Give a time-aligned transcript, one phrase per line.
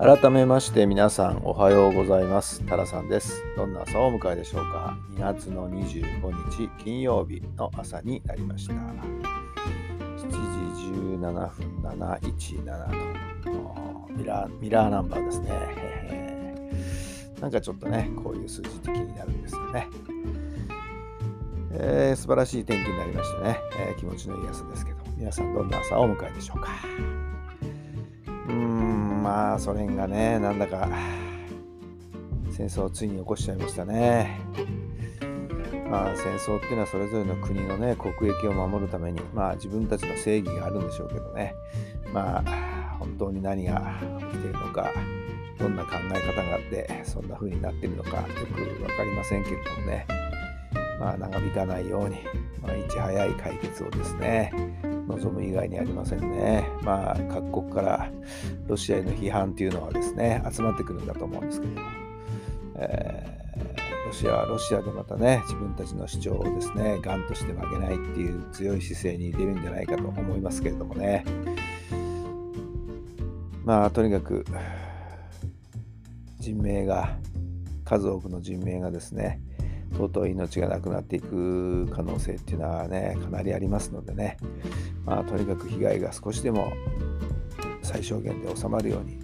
[0.00, 2.64] 改めまして皆さんおはようございます。
[2.64, 3.44] タラさんです。
[3.54, 4.96] どんな朝をお迎えでしょうか。
[5.10, 8.72] 2月の25日金曜日の朝になりました。
[8.72, 8.94] 7
[10.16, 10.38] 時
[11.20, 15.50] 17分717とミラーミラーナンバーですね。
[17.38, 19.86] なんかちょっとねこういう数字的になるんですよね。
[21.72, 27.09] えー、素晴らしい天気になりましてね、えー、気持ちのいい朝ですけど皆さんどんな朝をお迎えでしょうか。
[29.20, 30.88] まあソ連がねなんだか
[32.50, 34.40] 戦争をついに起こしちゃいましたね。
[35.90, 41.54] まあ戦争っていうのはそれぞれの国のね国益を守るためにまあ自分たちの正義があるんでしょうけどね。
[42.12, 44.90] まあ本当に何が起きているのか
[45.58, 50.06] どんな考え方があってそんな風になってるのかよく分かりませんけれどもね。
[50.98, 52.16] まあ長引かないように、
[52.60, 54.52] まあ、いち早い解決をですね
[55.10, 56.68] 望む以外にありませんね。
[56.82, 58.10] まあ、各国から
[58.66, 61.88] ロシアへの批判というのはですね、集まってくるんだと思うんですけども、
[62.76, 71.24] えー、ロシアはロシアでまたね、自分たちの主張をですね、がんとして負けないっていう強い姿勢に出るんじゃないかと思いますけれどもね。
[73.64, 74.44] まあ、とにかく、
[76.38, 77.16] 人命が、
[77.84, 79.40] 数多くの人命がですね、
[79.96, 84.36] とうとう命がなくなっていく可能性っていうのはね、かなりありますのでね、
[85.04, 86.72] まあ、とにかく被害が少しでも
[87.82, 89.18] 最小限で収まるように、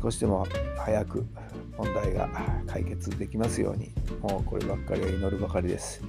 [0.00, 0.46] 少しでも
[0.76, 1.26] 早く
[1.76, 2.28] 問題が
[2.66, 6.02] 解決できますように、もうこればっかりは祈るばかりです。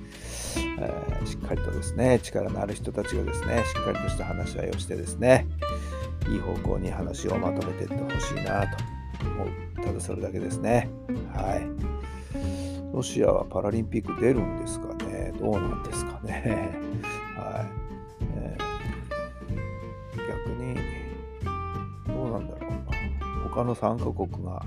[0.80, 5.48] えー、しっかりとですね、力のある人たちがですね、しっかりとした話し合いをしてですね、
[6.30, 8.78] いい方向に話をまとめていってほしいなと
[9.26, 9.86] 思う。
[9.86, 10.90] ただそれだけですね。
[11.34, 12.05] はい。
[12.96, 15.34] ロシアはパラリンピック出るんですかね？
[15.38, 16.72] どうなんですかね？
[17.36, 17.68] はい、
[18.38, 20.76] えー、逆に、
[22.08, 23.50] どうなんだろうな。
[23.50, 24.66] 他の参加国が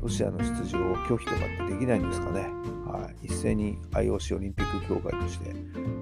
[0.00, 2.48] ロシアの出場を拒否とかってできないんですかね、
[2.86, 5.54] はい、一斉に IOC オリンピック協会として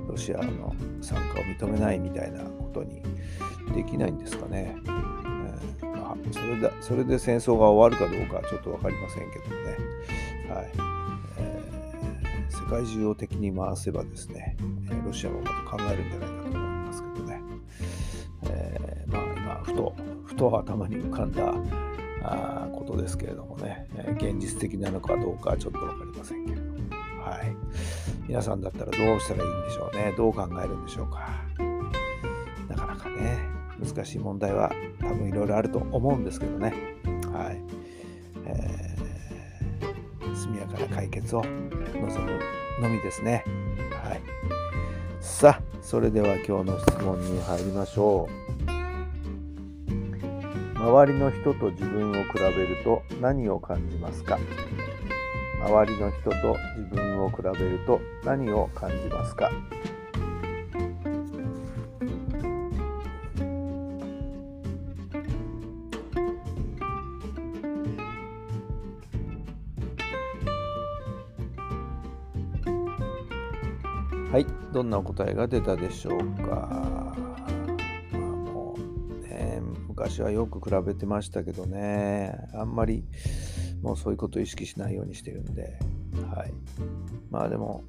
[0.09, 3.03] ロシアの参加を認めないみたいなことに
[3.75, 4.77] できないんですかね？
[4.87, 10.55] えーまあ、それだそれで戦争が終わるかどうかはちょっと分かりませんけどね。
[10.55, 10.95] はい。
[12.65, 14.57] 世界中を敵に回せばですね、
[15.05, 17.43] ロシアもまた考えるんじゃないかと思いますけどね、
[18.45, 19.95] えー、まあ今ふと
[20.25, 21.53] ふと頭に浮かんだ
[22.23, 23.87] あことですけれどもね、
[24.17, 26.79] 現実的なのかどうかはちょっと分かりませんけれども、
[27.23, 27.55] はい、
[28.27, 30.15] 皆さんだったらどうしたらいいんでしょうね。
[30.17, 31.29] どう考えるんでしょうか。
[32.71, 33.41] なかなかね
[33.79, 36.73] 難しい問題は多分いろいろあると思うんですけどね。
[37.31, 37.63] はい、
[38.47, 38.74] えー、
[40.85, 42.41] 速やかな解決を望む
[42.81, 43.45] のみですね。
[43.91, 44.21] はい。
[45.21, 48.35] さあ、それでは今日の質問に入りましょう。
[50.77, 54.39] 周りの人と自分を比べると何を感じますか？
[55.61, 59.51] 周りの人と自分を比べると何を感じますか？
[74.35, 77.15] はい、どんなお答えが出たでしょうか。
[78.11, 83.05] まあ、もうね、昔はよく比べてましたけどね、あんまり
[83.81, 85.79] もうそういうことを意識しないようにしてるんで、
[86.35, 86.53] はい。
[87.31, 87.85] まあでも、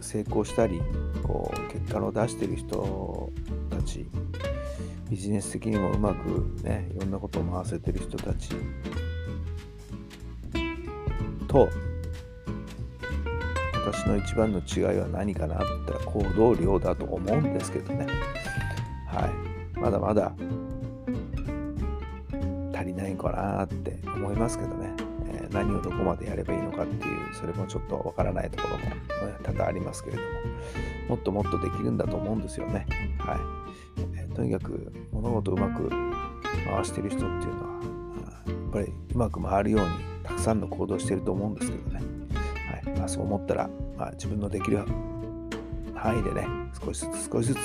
[0.00, 0.80] 成功したり、
[1.24, 3.32] こう、結果の出してる人
[3.68, 4.08] たち、
[5.10, 8.50] ビジネス的にもうまくね、いろんなことを回せてる人たち
[11.48, 11.68] と
[13.86, 18.06] 私の一番の違いは何かなって言ったら行動量だと思うんですけどね。
[19.06, 19.78] はい。
[19.78, 20.32] まだまだ
[22.74, 24.92] 足りないかなって思いますけどね。
[25.28, 30.28] えー、何をどこまでやればいいのかっていう、それもちょっとわからないところも、多々ありますけれども、
[31.10, 32.86] もっともっとできるんだと思うんですよね。
[33.20, 33.38] はい。
[34.18, 37.80] えー、とにかく物事をうまく回してる人っていうのは、
[38.46, 39.86] やっぱりうまく回るように
[40.24, 42.15] たくさんの行動してると思うんですけどね。
[42.96, 44.84] まあ、そう思ったら、まあ、自分のできる
[45.94, 46.46] 範囲でね
[46.84, 47.58] 少しずつ少しずつ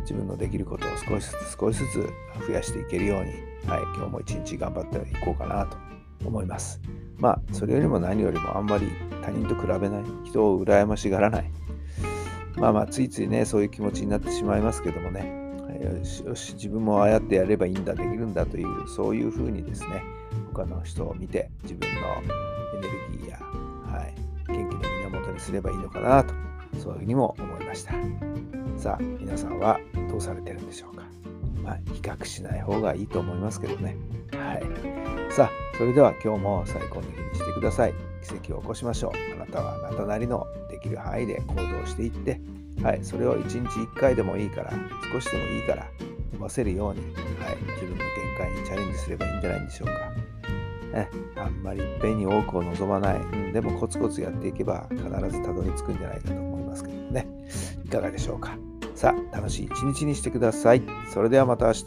[0.00, 3.32] 自分のできることを少しずつ少しずつ増やしていけるように、
[3.68, 5.76] はい、今日も一日頑張っていこうかなと
[6.24, 6.80] 思います。
[7.18, 8.88] まあそれよりも何よりもあんまり
[9.22, 11.50] 他人と比べない人を羨ましがらない
[12.56, 15.46] まあまあついついねそういう気持ちになってしまいますけどもね
[15.82, 20.02] よしよし自分もああやってやればいいんだできるんだというそういうふうにですね
[20.52, 21.96] 他の人を見て自分の
[22.74, 23.15] エネルギ
[25.46, 26.34] すればいいのかなと
[26.78, 27.92] そういうふうにも思いました。
[28.76, 31.04] さあ皆さんはどうされてるんでしょうか？
[31.62, 33.96] まあ比較しない方がいいと思いますけどね。
[34.32, 35.32] はい。
[35.32, 37.94] さあそれでは今日も最高の日にしてください。
[38.22, 39.12] 奇跡を起こしましょう。
[39.34, 42.40] あなたはあなたなりのできる範囲で行動していって
[42.82, 44.72] はい、それを1日1回でもいいから
[45.12, 45.86] 少しでもいいから
[46.34, 48.04] 伸ばせるように、はい、自分の限
[48.36, 49.94] 界にチャレンジすればいいんじゃないんでしょうか。
[50.96, 57.26] ね、あんまりいっぺんに多くを望まない、うん、でもコツコツやっていけば必ずたどり着くんじゃないかと思いますけどね。
[57.84, 58.56] いかがでしょうか。
[58.94, 60.82] さあ楽しい一日にしてください。
[61.12, 61.84] それではまた明日。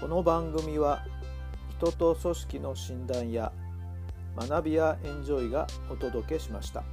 [0.00, 1.02] この番組は
[1.78, 3.52] 人と組織の診断や
[4.36, 6.84] 学びやエンジョイがお届けしました。